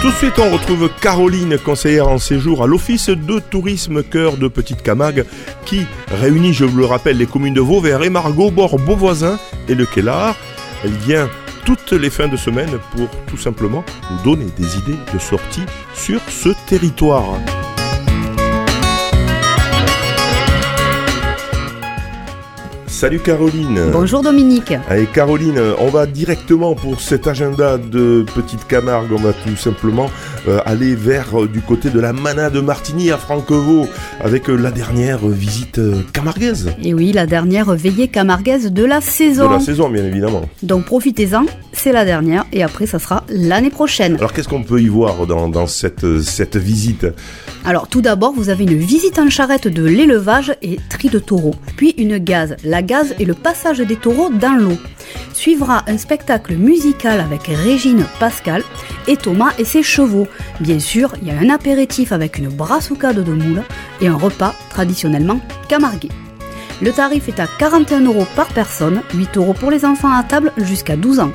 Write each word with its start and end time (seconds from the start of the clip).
Tout 0.00 0.08
de 0.08 0.14
suite, 0.14 0.38
on 0.38 0.50
retrouve 0.50 0.88
Caroline, 1.02 1.58
conseillère 1.58 2.08
en 2.08 2.18
séjour 2.18 2.62
à 2.62 2.66
l'Office 2.66 3.10
de 3.10 3.38
tourisme 3.38 4.02
Cœur 4.02 4.36
de 4.38 4.48
Petite 4.48 4.82
Camargue, 4.82 5.24
qui 5.66 5.86
réunit, 6.08 6.54
je 6.54 6.64
vous 6.64 6.78
le 6.78 6.86
rappelle, 6.86 7.18
les 7.18 7.26
communes 7.26 7.54
de 7.54 7.60
Vauvert 7.60 8.02
et 8.02 8.08
Margot, 8.08 8.50
Bord, 8.50 8.78
Beauvoisin 8.78 9.38
et 9.68 9.74
le 9.74 9.84
Kellar. 9.84 10.36
Elle 10.84 10.92
vient 10.92 11.28
toutes 11.66 11.92
les 11.92 12.10
fins 12.10 12.28
de 12.28 12.36
semaine 12.36 12.78
pour 12.96 13.08
tout 13.26 13.36
simplement 13.36 13.84
nous 14.10 14.22
donner 14.22 14.46
des 14.56 14.78
idées 14.78 14.98
de 15.12 15.18
sortie 15.18 15.66
sur 15.94 16.20
ce 16.28 16.48
territoire. 16.66 17.34
Salut 23.00 23.20
Caroline. 23.20 23.80
Bonjour 23.92 24.20
Dominique. 24.20 24.74
Allez 24.90 25.06
Caroline, 25.06 25.58
on 25.78 25.86
va 25.86 26.04
directement 26.04 26.74
pour 26.74 27.00
cet 27.00 27.26
agenda 27.26 27.78
de 27.78 28.26
Petite 28.34 28.66
Camargue, 28.68 29.10
on 29.12 29.22
va 29.22 29.32
tout 29.32 29.56
simplement 29.56 30.10
euh, 30.46 30.58
aller 30.66 30.94
vers 30.96 31.40
euh, 31.40 31.48
du 31.48 31.62
côté 31.62 31.88
de 31.88 31.98
la 31.98 32.12
Mana 32.12 32.50
de 32.50 32.60
Martigny 32.60 33.10
à 33.10 33.16
Franquevaux 33.16 33.86
avec 34.20 34.50
euh, 34.50 34.54
la 34.54 34.70
dernière 34.70 35.26
visite 35.26 35.80
camarguaise. 36.12 36.74
Et 36.84 36.92
oui, 36.92 37.12
la 37.12 37.24
dernière 37.24 37.74
veillée 37.74 38.08
camarguaise 38.08 38.70
de 38.70 38.84
la 38.84 39.00
saison. 39.00 39.48
De 39.48 39.54
la 39.54 39.60
saison 39.60 39.88
bien 39.88 40.04
évidemment. 40.04 40.42
Donc 40.62 40.84
profitez-en, 40.84 41.46
c'est 41.72 41.92
la 41.92 42.04
dernière 42.04 42.44
et 42.52 42.62
après 42.62 42.84
ça 42.84 42.98
sera 42.98 43.24
l'année 43.30 43.70
prochaine. 43.70 44.16
Alors 44.16 44.34
qu'est-ce 44.34 44.48
qu'on 44.48 44.62
peut 44.62 44.82
y 44.82 44.88
voir 44.88 45.26
dans, 45.26 45.48
dans 45.48 45.66
cette, 45.66 46.20
cette 46.20 46.58
visite? 46.58 47.06
Alors 47.64 47.88
tout 47.88 48.02
d'abord, 48.02 48.34
vous 48.34 48.50
avez 48.50 48.64
une 48.64 48.76
visite 48.76 49.18
en 49.18 49.30
charrette 49.30 49.68
de 49.68 49.84
l'élevage 49.84 50.54
et 50.60 50.78
tri 50.90 51.08
de 51.08 51.18
taureaux, 51.18 51.54
puis 51.76 51.94
une 51.96 52.18
gaz, 52.18 52.56
la 52.62 52.82
et 53.18 53.24
le 53.24 53.34
passage 53.34 53.78
des 53.78 53.94
taureaux 53.94 54.30
dans 54.30 54.54
l'eau. 54.54 54.76
Suivra 55.32 55.84
un 55.86 55.96
spectacle 55.96 56.54
musical 56.56 57.20
avec 57.20 57.42
Régine 57.46 58.04
Pascal 58.18 58.64
et 59.06 59.16
Thomas 59.16 59.52
et 59.58 59.64
ses 59.64 59.84
chevaux. 59.84 60.26
Bien 60.58 60.80
sûr, 60.80 61.14
il 61.22 61.28
y 61.28 61.30
a 61.30 61.38
un 61.38 61.54
apéritif 61.54 62.10
avec 62.10 62.38
une 62.38 62.48
brassoucade 62.48 63.22
de 63.22 63.32
moule 63.32 63.62
et 64.00 64.08
un 64.08 64.16
repas 64.16 64.54
traditionnellement 64.70 65.40
camarguais. 65.68 66.08
Le 66.82 66.90
tarif 66.90 67.28
est 67.28 67.38
à 67.38 67.46
41 67.58 68.00
euros 68.00 68.26
par 68.34 68.48
personne, 68.48 69.02
8 69.14 69.36
euros 69.36 69.54
pour 69.54 69.70
les 69.70 69.84
enfants 69.84 70.12
à 70.12 70.24
table 70.24 70.52
jusqu'à 70.56 70.96
12 70.96 71.20
ans. 71.20 71.32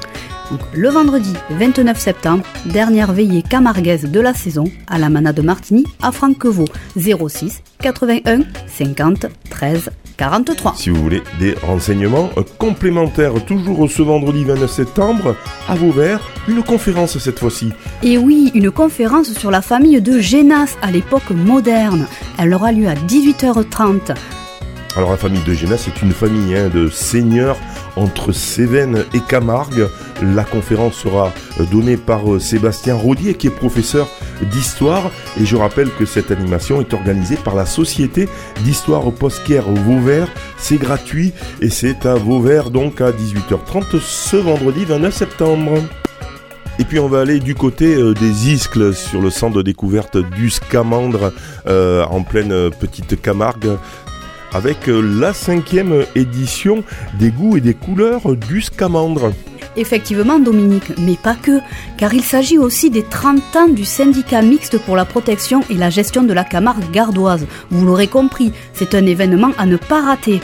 Le 0.74 0.90
vendredi 0.90 1.34
29 1.52 1.98
septembre, 1.98 2.44
dernière 2.66 3.14
veillée 3.14 3.44
camarguaise 3.44 4.12
de 4.12 4.20
la 4.20 4.34
saison 4.34 4.66
à 4.88 5.00
la 5.00 5.10
Mana 5.10 5.32
de 5.32 5.42
Martigny 5.42 5.86
à 6.02 6.12
Franquevaux 6.12 6.68
06 6.98 7.64
81 7.80 8.42
50 8.68 9.28
13 9.50 9.90
43. 10.18 10.74
Si 10.76 10.90
vous 10.90 11.02
voulez 11.02 11.24
des 11.40 11.54
renseignements 11.64 12.30
complémentaires, 12.58 13.34
toujours 13.46 13.90
ce 13.90 14.02
vendredi 14.02 14.44
29 14.44 14.72
septembre, 14.72 15.36
à 15.68 15.76
Vauvert, 15.76 16.20
une 16.48 16.64
conférence 16.64 17.18
cette 17.18 17.40
fois-ci. 17.40 17.72
Et 18.04 18.18
oui, 18.18 18.52
une 18.54 18.72
conférence 18.72 19.34
sur 19.34 19.52
la 19.52 19.62
famille 19.62 20.02
de 20.02 20.20
Génas 20.20 20.78
à 20.82 20.92
l'époque 20.92 21.30
moderne. 21.32 22.08
Elle 22.38 22.54
aura 22.54 22.72
lieu 22.72 22.88
à 22.88 22.94
18h30. 22.96 24.16
Alors 24.96 25.12
la 25.12 25.18
famille 25.18 25.44
de 25.44 25.54
Génas, 25.54 25.78
c'est 25.78 26.02
une 26.02 26.14
famille 26.14 26.56
hein, 26.56 26.70
de 26.74 26.88
seigneurs 26.88 27.58
entre 27.96 28.32
Cévennes 28.32 29.06
et 29.14 29.20
Camargue. 29.20 29.88
La 30.22 30.44
conférence 30.44 30.96
sera 30.96 31.32
donnée 31.72 31.98
par 31.98 32.22
Sébastien 32.40 32.96
Rodier 32.96 33.36
qui 33.36 33.48
est 33.48 33.52
professeur 33.52 34.08
d'histoire 34.52 35.12
et 35.40 35.46
je 35.46 35.56
rappelle 35.56 35.90
que 35.92 36.06
cette 36.06 36.32
animation 36.32 36.82
est 36.82 36.94
organisée 36.94 37.38
par 37.38 37.56
la 37.56 37.66
Société 37.66 38.28
d'histoire 38.64 39.12
Posquière 39.12 39.70
Vauvert. 39.70 40.30
C'est 40.58 40.78
gratuit 40.78 41.34
et 41.62 41.70
c'est 41.70 42.06
à 42.06 42.16
Vauvert 42.16 42.70
donc 42.70 43.02
à 43.02 43.12
18h30 43.12 44.00
ce 44.00 44.38
vendredi 44.38 44.86
29 44.86 45.14
septembre. 45.14 45.74
Et 46.78 46.84
puis 46.84 47.00
on 47.00 47.08
va 47.08 47.22
aller 47.22 47.40
du 47.40 47.56
côté 47.56 47.96
euh, 47.96 48.14
des 48.14 48.52
Iscles 48.52 48.94
sur 48.94 49.22
le 49.22 49.30
centre 49.30 49.56
de 49.56 49.62
découverte 49.62 50.18
du 50.18 50.50
Scamandre 50.50 51.32
euh, 51.68 52.04
en 52.06 52.22
pleine 52.22 52.52
euh, 52.52 52.70
petite 52.70 53.22
Camargue 53.22 53.78
avec 54.56 54.88
euh, 54.88 55.02
la 55.02 55.34
cinquième 55.34 56.06
édition 56.16 56.84
des 57.20 57.30
goûts 57.30 57.58
et 57.58 57.62
des 57.62 57.74
couleurs 57.74 58.38
du 58.38 58.62
Scamandre. 58.62 59.34
Effectivement, 59.76 60.40
Dominique, 60.40 60.98
mais 60.98 61.18
pas 61.22 61.36
que, 61.36 61.60
car 61.98 62.14
il 62.14 62.24
s'agit 62.24 62.58
aussi 62.58 62.90
des 62.90 63.04
30 63.04 63.56
ans 63.58 63.68
du 63.68 63.84
syndicat 63.84 64.42
mixte 64.42 64.78
pour 64.80 64.96
la 64.96 65.04
protection 65.04 65.62
et 65.70 65.74
la 65.74 65.90
gestion 65.90 66.24
de 66.24 66.32
la 66.32 66.46
Camargue 66.46 66.90
gardoise. 66.90 67.46
Vous 67.70 67.86
l'aurez 67.86 68.08
compris, 68.08 68.54
c'est 68.72 68.96
un 68.96 69.06
événement 69.06 69.52
à 69.58 69.66
ne 69.66 69.76
pas 69.76 70.02
rater. 70.02 70.40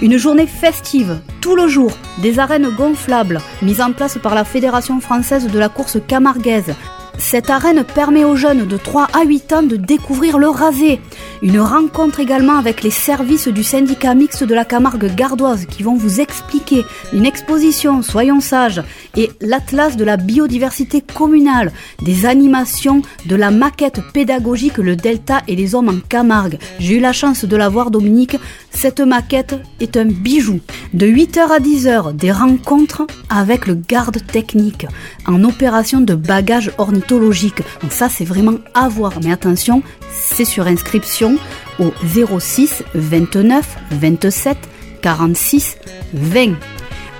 Une 0.00 0.16
journée 0.16 0.48
festive, 0.48 1.20
tout 1.40 1.54
le 1.54 1.68
jour, 1.68 1.92
des 2.20 2.40
arènes 2.40 2.70
gonflables, 2.70 3.40
mises 3.62 3.80
en 3.80 3.92
place 3.92 4.18
par 4.20 4.34
la 4.34 4.42
Fédération 4.42 4.98
française 5.00 5.46
de 5.46 5.58
la 5.60 5.68
course 5.68 5.98
camarguaise. 6.08 6.74
Cette 7.18 7.50
arène 7.50 7.84
permet 7.84 8.24
aux 8.24 8.36
jeunes 8.36 8.66
de 8.66 8.76
3 8.76 9.08
à 9.12 9.24
8 9.24 9.52
ans 9.52 9.62
de 9.62 9.76
découvrir 9.76 10.38
le 10.38 10.48
rasé. 10.48 11.00
Une 11.42 11.58
rencontre 11.58 12.20
également 12.20 12.56
avec 12.56 12.84
les 12.84 12.92
services 12.92 13.48
du 13.48 13.64
syndicat 13.64 14.14
mixte 14.14 14.44
de 14.44 14.54
la 14.54 14.64
Camargue 14.64 15.12
gardoise 15.12 15.66
qui 15.66 15.82
vont 15.82 15.96
vous 15.96 16.20
expliquer 16.20 16.84
une 17.12 17.26
exposition, 17.26 18.00
soyons 18.00 18.40
sages, 18.40 18.80
et 19.16 19.28
l'atlas 19.40 19.96
de 19.96 20.04
la 20.04 20.16
biodiversité 20.16 21.00
communale, 21.00 21.72
des 22.00 22.26
animations, 22.26 23.02
de 23.26 23.34
la 23.34 23.50
maquette 23.50 24.00
pédagogique 24.14 24.78
Le 24.78 24.94
Delta 24.94 25.42
et 25.48 25.56
les 25.56 25.74
hommes 25.74 25.88
en 25.88 25.98
Camargue. 26.08 26.60
J'ai 26.78 26.98
eu 26.98 27.00
la 27.00 27.12
chance 27.12 27.44
de 27.44 27.56
la 27.56 27.68
voir, 27.68 27.90
Dominique. 27.90 28.36
Cette 28.70 29.00
maquette 29.00 29.56
est 29.80 29.96
un 29.96 30.06
bijou. 30.06 30.60
De 30.94 31.06
8h 31.06 31.40
à 31.50 31.58
10h, 31.58 32.14
des 32.14 32.30
rencontres 32.30 33.04
avec 33.28 33.66
le 33.66 33.74
garde 33.74 34.24
technique 34.28 34.86
en 35.26 35.42
opération 35.42 36.00
de 36.00 36.14
bagage 36.14 36.70
ornithologique. 36.78 37.62
Donc 37.82 37.90
ça, 37.92 38.08
c'est 38.08 38.24
vraiment 38.24 38.58
à 38.74 38.88
voir. 38.88 39.14
Mais 39.24 39.32
attention, 39.32 39.82
c'est 40.12 40.44
sur 40.44 40.66
inscription 40.66 41.31
au 41.78 41.92
06 42.38 42.82
29 42.94 43.76
27 43.90 44.56
46 45.02 45.76
20. 46.14 46.54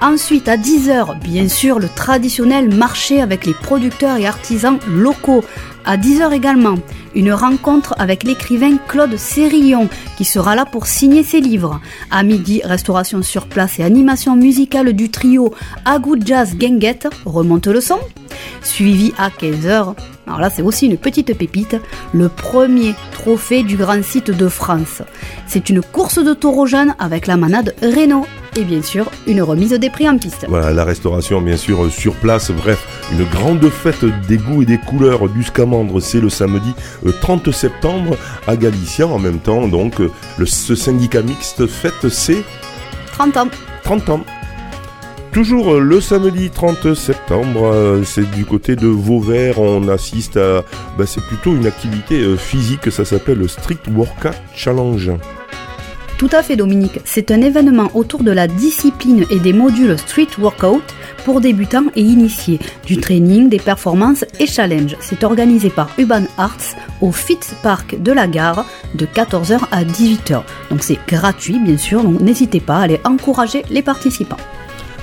Ensuite, 0.02 0.48
à 0.48 0.56
10h, 0.56 1.20
bien 1.20 1.48
sûr, 1.48 1.78
le 1.78 1.88
traditionnel 1.88 2.74
marché 2.74 3.22
avec 3.22 3.46
les 3.46 3.54
producteurs 3.54 4.16
et 4.16 4.26
artisans 4.26 4.80
locaux. 4.90 5.44
À 5.84 5.96
10h 5.96 6.32
également, 6.32 6.74
une 7.14 7.32
rencontre 7.32 7.94
avec 8.00 8.24
l'écrivain 8.24 8.78
Claude 8.88 9.16
Sérillon 9.16 9.88
qui 10.16 10.24
sera 10.24 10.56
là 10.56 10.66
pour 10.66 10.88
signer 10.88 11.22
ses 11.22 11.40
livres. 11.40 11.80
À 12.10 12.24
midi, 12.24 12.62
restauration 12.64 13.22
sur 13.22 13.46
place 13.46 13.78
et 13.78 13.84
animation 13.84 14.34
musicale 14.34 14.92
du 14.92 15.08
trio 15.08 15.54
Agou 15.84 16.16
Jazz 16.18 16.56
Genguette, 16.60 17.06
remonte 17.24 17.68
le 17.68 17.80
son. 17.80 18.00
Suivi 18.64 19.12
à 19.18 19.28
15h, 19.28 19.94
alors 20.26 20.40
là 20.40 20.50
c'est 20.50 20.62
aussi 20.62 20.86
une 20.86 20.96
petite 20.96 21.38
pépite, 21.38 21.76
le 22.12 22.28
premier 22.28 22.96
trophée 23.12 23.62
du 23.62 23.76
grand 23.76 24.02
site 24.02 24.32
de 24.32 24.48
France. 24.48 25.02
C'est 25.46 25.70
une 25.70 25.80
course 25.80 26.18
de 26.18 26.34
taureaux 26.34 26.66
avec 26.98 27.28
la 27.28 27.36
manade 27.36 27.76
Renault 27.82 28.26
et 28.56 28.64
bien 28.64 28.82
sûr 28.82 29.10
une 29.26 29.42
remise 29.42 29.72
des 29.72 29.90
prix 29.90 30.08
en 30.08 30.18
piste. 30.18 30.46
Voilà, 30.48 30.72
la 30.72 30.84
restauration 30.84 31.40
bien 31.40 31.56
sûr 31.56 31.90
sur 31.90 32.14
place, 32.14 32.50
bref, 32.50 32.86
une 33.12 33.24
grande 33.24 33.68
fête 33.68 34.04
des 34.28 34.36
goûts 34.36 34.62
et 34.62 34.66
des 34.66 34.78
couleurs 34.78 35.28
du 35.28 35.42
Scamandre, 35.42 36.00
c'est 36.00 36.20
le 36.20 36.28
samedi 36.28 36.74
30 37.20 37.50
septembre 37.52 38.16
à 38.46 38.56
Galicien 38.56 39.06
en 39.06 39.18
même 39.18 39.38
temps, 39.38 39.68
donc 39.68 39.98
le, 39.98 40.46
ce 40.46 40.74
syndicat 40.74 41.22
mixte 41.22 41.66
fête 41.66 42.08
ses 42.08 42.42
30 43.12 43.36
ans. 43.36 43.48
30 43.84 44.08
ans. 44.10 44.20
Toujours 45.32 45.80
le 45.80 46.00
samedi 46.02 46.50
30 46.50 46.94
septembre, 46.94 48.02
c'est 48.04 48.30
du 48.32 48.44
côté 48.44 48.76
de 48.76 48.86
Vauvert, 48.86 49.58
on 49.60 49.88
assiste 49.88 50.36
à, 50.36 50.62
bah, 50.98 51.06
c'est 51.06 51.22
plutôt 51.22 51.54
une 51.54 51.66
activité 51.66 52.36
physique, 52.36 52.92
ça 52.92 53.06
s'appelle 53.06 53.38
le 53.38 53.48
Street 53.48 53.78
Workout 53.90 54.34
Challenge. 54.54 55.12
Tout 56.22 56.36
à 56.36 56.44
fait 56.44 56.54
Dominique, 56.54 57.00
c'est 57.04 57.32
un 57.32 57.40
événement 57.40 57.90
autour 57.94 58.22
de 58.22 58.30
la 58.30 58.46
discipline 58.46 59.26
et 59.28 59.40
des 59.40 59.52
modules 59.52 59.98
Street 59.98 60.28
Workout 60.38 60.84
pour 61.24 61.40
débutants 61.40 61.86
et 61.96 62.00
initiés, 62.00 62.60
du 62.86 62.98
training, 62.98 63.48
des 63.48 63.58
performances 63.58 64.24
et 64.38 64.46
challenges. 64.46 64.96
C'est 65.00 65.24
organisé 65.24 65.68
par 65.68 65.90
Urban 65.98 66.22
Arts 66.38 66.76
au 67.00 67.10
Fit 67.10 67.40
Park 67.64 68.00
de 68.00 68.12
la 68.12 68.28
gare 68.28 68.64
de 68.94 69.04
14h 69.04 69.62
à 69.72 69.82
18h. 69.82 70.44
Donc 70.70 70.84
c'est 70.84 70.98
gratuit 71.08 71.58
bien 71.58 71.76
sûr, 71.76 72.04
donc 72.04 72.20
n'hésitez 72.20 72.60
pas 72.60 72.76
à 72.76 72.82
aller 72.82 73.00
encourager 73.04 73.64
les 73.68 73.82
participants. 73.82 74.36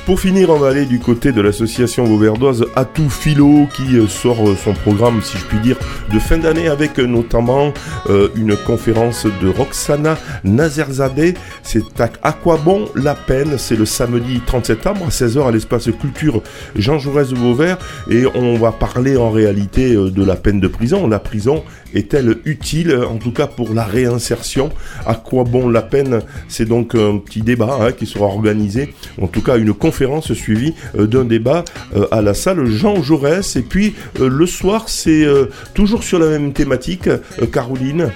Pour 0.09 0.19
finir, 0.19 0.49
on 0.49 0.57
va 0.57 0.69
aller 0.69 0.87
du 0.87 0.97
côté 0.97 1.31
de 1.31 1.39
l'association 1.39 2.03
vauverdoise 2.03 2.65
Atout 2.75 3.11
Philo 3.11 3.67
qui 3.75 3.95
sort 4.09 4.57
son 4.57 4.73
programme, 4.73 5.21
si 5.21 5.37
je 5.37 5.45
puis 5.45 5.59
dire, 5.59 5.77
de 6.11 6.17
fin 6.17 6.39
d'année 6.39 6.67
avec 6.67 6.97
notamment 6.97 7.71
euh, 8.09 8.29
une 8.35 8.57
conférence 8.57 9.27
de 9.39 9.47
Roxana 9.47 10.17
Nazerzadeh. 10.43 11.35
C'est 11.61 11.83
à, 12.01 12.31
quoi 12.31 12.57
bon 12.57 12.89
la 12.95 13.13
peine? 13.13 13.59
C'est 13.59 13.75
le 13.75 13.85
samedi 13.85 14.41
30 14.43 14.65
septembre 14.65 15.05
à 15.05 15.09
16h 15.09 15.47
à 15.47 15.51
l'espace 15.51 15.91
culture 16.01 16.41
Jean 16.75 16.97
Jaurès 16.97 17.29
de 17.29 17.35
Vauvert. 17.35 17.77
Et 18.09 18.25
on 18.33 18.57
va 18.57 18.71
parler 18.71 19.15
en 19.15 19.29
réalité 19.29 19.93
de 19.93 20.25
la 20.25 20.35
peine 20.35 20.59
de 20.59 20.67
prison. 20.67 21.07
La 21.07 21.19
prison 21.19 21.63
est-elle 21.93 22.37
utile, 22.45 22.95
en 22.95 23.17
tout 23.17 23.31
cas 23.31 23.45
pour 23.45 23.75
la 23.75 23.83
réinsertion? 23.83 24.71
À 25.05 25.13
quoi 25.13 25.43
bon 25.43 25.69
la 25.69 25.83
peine? 25.83 26.21
C'est 26.47 26.65
donc 26.65 26.95
un 26.95 27.19
petit 27.19 27.41
débat 27.41 27.77
hein, 27.79 27.91
qui 27.91 28.07
sera 28.07 28.25
organisé, 28.25 28.95
en 29.21 29.27
tout 29.27 29.43
cas 29.43 29.57
une 29.57 29.71
conférence 29.75 29.98
conférence 29.99 30.31
suivie 30.31 30.75
d'un 30.97 31.25
débat 31.25 31.65
à 32.11 32.21
la 32.21 32.33
salle 32.33 32.65
Jean 32.67 33.03
Jaurès. 33.03 33.57
Et 33.57 33.61
puis 33.61 33.95
le 34.17 34.45
soir, 34.45 34.87
c'est 34.87 35.27
toujours 35.73 36.03
sur 36.03 36.19
la 36.19 36.27
même 36.27 36.53
thématique, 36.53 37.09
Caroline. 37.51 38.09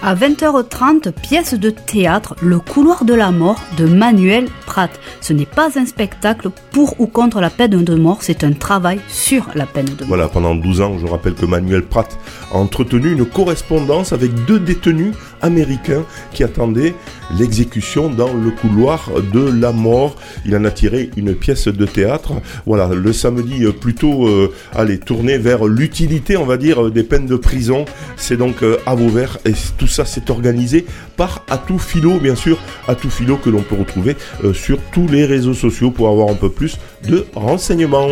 À 0.00 0.14
20h30, 0.14 1.12
pièce 1.12 1.52
de 1.52 1.68
théâtre 1.68 2.34
Le 2.40 2.58
couloir 2.60 3.04
de 3.04 3.12
la 3.12 3.30
mort 3.30 3.60
de 3.76 3.84
Manuel 3.84 4.46
Pratt. 4.68 4.90
Ce 5.22 5.32
n'est 5.32 5.46
pas 5.46 5.78
un 5.78 5.86
spectacle 5.86 6.50
pour 6.72 7.00
ou 7.00 7.06
contre 7.06 7.40
la 7.40 7.48
peine 7.48 7.82
de 7.82 7.94
mort, 7.94 8.18
c'est 8.20 8.44
un 8.44 8.52
travail 8.52 9.00
sur 9.08 9.48
la 9.54 9.64
peine 9.64 9.86
de 9.86 10.00
mort. 10.00 10.08
Voilà, 10.08 10.28
pendant 10.28 10.54
12 10.54 10.80
ans, 10.82 10.98
je 10.98 11.06
rappelle 11.06 11.32
que 11.32 11.46
Manuel 11.46 11.84
Pratt 11.84 12.18
a 12.52 12.56
entretenu 12.56 13.12
une 13.12 13.24
correspondance 13.24 14.12
avec 14.12 14.30
deux 14.44 14.60
détenus 14.60 15.14
américain 15.40 16.04
qui 16.32 16.44
attendait 16.44 16.94
l'exécution 17.38 18.10
dans 18.10 18.34
le 18.34 18.50
couloir 18.50 19.10
de 19.32 19.50
la 19.50 19.72
mort. 19.72 20.16
Il 20.44 20.54
en 20.54 20.64
a 20.64 20.70
tiré 20.70 21.10
une 21.16 21.34
pièce 21.34 21.68
de 21.68 21.86
théâtre. 21.86 22.32
Voilà, 22.66 22.88
le 22.88 23.12
samedi 23.14 23.64
euh, 23.64 23.72
plutôt, 23.72 24.28
euh, 24.28 24.52
allez, 24.74 24.98
tourné 24.98 25.38
vers 25.38 25.64
l'utilité, 25.64 26.36
on 26.36 26.44
va 26.44 26.58
dire, 26.58 26.90
des 26.90 27.04
peines 27.04 27.26
de 27.26 27.36
prison. 27.36 27.86
C'est 28.16 28.36
donc 28.36 28.62
euh, 28.62 28.76
à 28.84 28.94
Vauvert 28.94 29.38
et 29.46 29.52
tout 29.78 29.86
ça 29.86 30.04
c'est 30.04 30.28
organisé 30.30 30.84
par 31.16 31.44
Atout 31.48 31.78
Philo, 31.78 32.18
bien 32.18 32.34
sûr, 32.34 32.58
Atout 32.86 33.10
Philo 33.10 33.36
que 33.36 33.50
l'on 33.50 33.62
peut 33.62 33.76
retrouver 33.76 34.16
sur 34.58 34.78
tous 34.92 35.08
les 35.08 35.24
réseaux 35.24 35.54
sociaux 35.54 35.90
pour 35.90 36.08
avoir 36.08 36.28
un 36.28 36.34
peu 36.34 36.50
plus 36.50 36.78
de 37.08 37.26
renseignements. 37.34 38.08